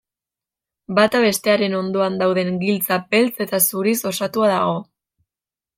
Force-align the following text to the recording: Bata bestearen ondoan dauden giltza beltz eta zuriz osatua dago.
Bata 0.99 1.21
bestearen 1.25 1.75
ondoan 1.81 2.17
dauden 2.23 2.49
giltza 2.65 2.99
beltz 3.13 3.33
eta 3.47 3.61
zuriz 3.69 3.97
osatua 4.15 4.53
dago. 4.57 4.79